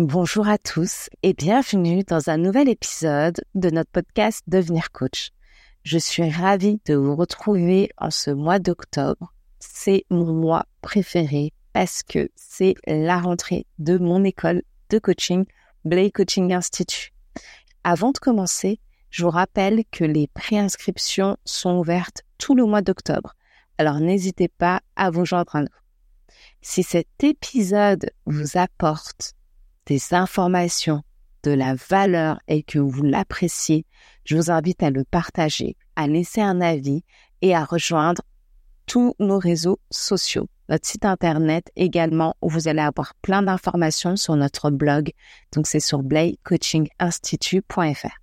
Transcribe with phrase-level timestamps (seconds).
[0.00, 5.30] Bonjour à tous et bienvenue dans un nouvel épisode de notre podcast Devenir coach.
[5.82, 9.34] Je suis ravie de vous retrouver en ce mois d'octobre.
[9.58, 15.46] C'est mon mois préféré parce que c'est la rentrée de mon école de coaching,
[15.84, 17.10] Blake Coaching Institute.
[17.82, 18.78] Avant de commencer,
[19.10, 23.34] je vous rappelle que les préinscriptions sont ouvertes tout le mois d'octobre.
[23.78, 25.66] Alors n'hésitez pas à vous joindre à nous.
[26.62, 29.34] Si cet épisode vous apporte
[29.88, 31.02] des informations,
[31.42, 33.84] de la valeur et que vous l'appréciez,
[34.24, 37.02] je vous invite à le partager, à laisser un avis
[37.40, 38.20] et à rejoindre
[38.86, 40.46] tous nos réseaux sociaux.
[40.68, 45.12] Notre site internet également où vous allez avoir plein d'informations sur notre blog.
[45.52, 48.18] Donc c'est sur blaycoachinginstitute.fr.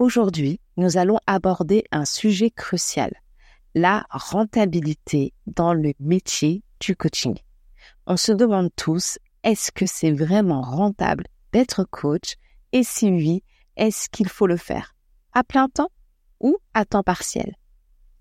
[0.00, 3.12] Aujourd'hui, nous allons aborder un sujet crucial,
[3.76, 7.36] la rentabilité dans le métier du coaching.
[8.06, 12.34] On se demande tous est-ce que c'est vraiment rentable d'être coach
[12.72, 13.42] et si oui,
[13.76, 14.94] est-ce qu'il faut le faire
[15.32, 15.88] à plein temps
[16.38, 17.56] ou à temps partiel?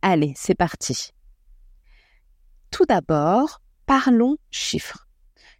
[0.02, 1.12] Allez, c'est parti.
[2.72, 5.10] Tout d'abord, parlons chiffres.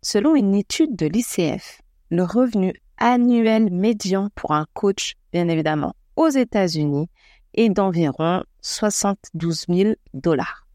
[0.02, 6.30] Selon une étude de l'ICF, le revenu annuel médian pour un coach, bien évidemment, aux
[6.30, 7.10] États-Unis
[7.56, 10.66] est d'environ 72 000 dollars.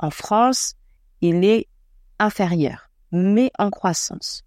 [0.00, 0.74] En France,
[1.20, 1.68] il est
[2.18, 2.85] inférieur
[3.16, 4.42] mais en croissance.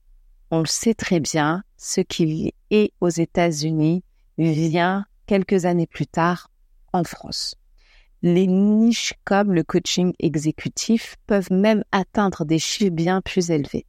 [0.52, 4.04] On le sait très bien, ce qui est aux États-Unis
[4.38, 6.50] vient quelques années plus tard
[6.94, 7.56] en France.
[8.22, 13.86] Les niches comme le coaching exécutif peuvent même atteindre des chiffres bien plus élevés.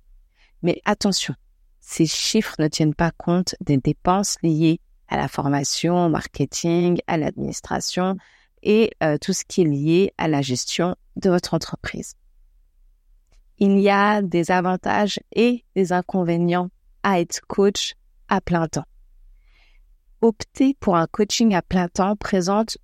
[0.62, 1.34] Mais attention,
[1.80, 7.16] ces chiffres ne tiennent pas compte des dépenses liées à la formation, au marketing, à
[7.16, 8.16] l'administration
[8.62, 12.14] et euh, tout ce qui est lié à la gestion de votre entreprise
[13.60, 16.70] il y a des avantages et des inconvénients
[17.02, 17.94] à être coach
[18.28, 18.86] à plein temps.
[20.22, 22.78] Opter pour un coaching à plein temps présente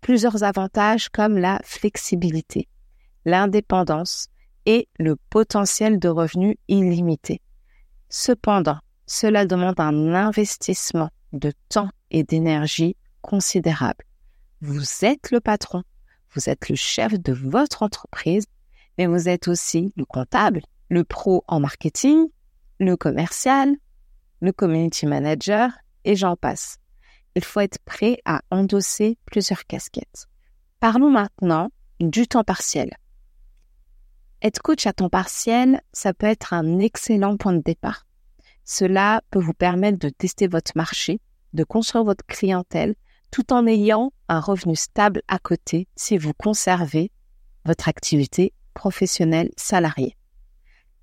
[0.00, 2.68] plusieurs avantages comme la flexibilité,
[3.24, 4.28] l'indépendance
[4.64, 7.40] et le potentiel de revenus illimité.
[8.08, 14.04] Cependant, cela demande un investissement de temps et d'énergie considérable.
[14.60, 15.82] Vous êtes le patron,
[16.34, 18.46] vous êtes le chef de votre entreprise
[18.98, 22.28] mais vous êtes aussi le comptable, le pro en marketing,
[22.78, 23.74] le commercial,
[24.40, 25.70] le community manager
[26.04, 26.78] et j'en passe.
[27.34, 30.26] Il faut être prêt à endosser plusieurs casquettes.
[30.80, 31.70] Parlons maintenant
[32.00, 32.96] du temps partiel.
[34.42, 38.06] Être coach à temps partiel, ça peut être un excellent point de départ.
[38.64, 41.20] Cela peut vous permettre de tester votre marché,
[41.52, 42.94] de construire votre clientèle,
[43.30, 47.10] tout en ayant un revenu stable à côté si vous conservez
[47.64, 50.16] votre activité professionnel salarié.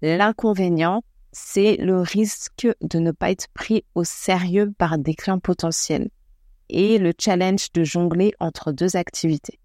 [0.01, 6.09] L'inconvénient, c'est le risque de ne pas être pris au sérieux par des clients potentiels
[6.69, 9.59] et le challenge de jongler entre deux activités.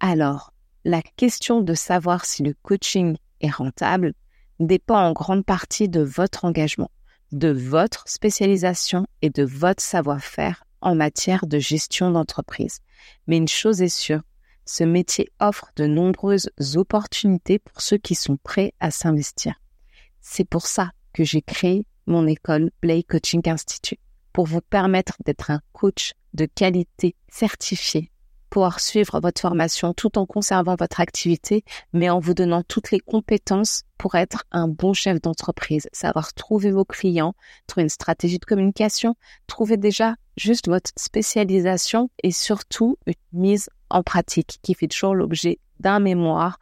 [0.00, 0.52] Alors,
[0.84, 4.12] la question de savoir si le coaching est rentable
[4.60, 6.90] dépend en grande partie de votre engagement,
[7.32, 12.80] de votre spécialisation et de votre savoir-faire en matière de gestion d'entreprise.
[13.26, 14.22] Mais une chose est sûre,
[14.68, 19.54] ce métier offre de nombreuses opportunités pour ceux qui sont prêts à s'investir.
[20.20, 23.98] C'est pour ça que j'ai créé mon école Play Coaching Institute,
[24.32, 28.10] pour vous permettre d'être un coach de qualité certifié,
[28.48, 33.00] pouvoir suivre votre formation tout en conservant votre activité, mais en vous donnant toutes les
[33.00, 37.34] compétences pour être un bon chef d'entreprise, savoir trouver vos clients,
[37.66, 39.14] trouver une stratégie de communication,
[39.46, 45.58] trouver déjà juste votre spécialisation et surtout une mise en pratique qui fait toujours l'objet
[45.80, 46.58] d'un mémoire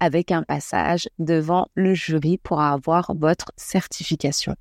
[0.00, 4.56] avec un passage devant le jury pour avoir votre certification.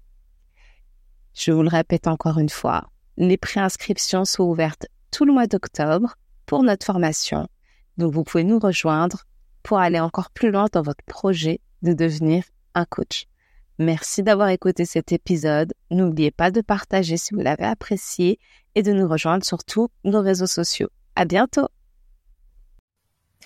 [1.34, 6.16] Je vous le répète encore une fois, les préinscriptions sont ouvertes tout le mois d'octobre
[6.52, 7.48] pour notre formation.
[7.96, 9.24] Donc vous pouvez nous rejoindre
[9.64, 12.44] pour aller encore plus loin dans votre projet de devenir
[12.76, 13.26] un coach.
[13.80, 15.74] Merci d'avoir écouté cet épisode.
[15.92, 18.38] N'oubliez pas de partager si vous l'avez apprécié
[18.76, 20.90] et de nous rejoindre sur tous nos réseaux sociaux.
[21.16, 21.70] À bientôt!